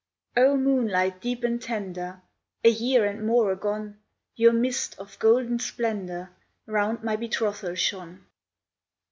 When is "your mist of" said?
4.35-5.19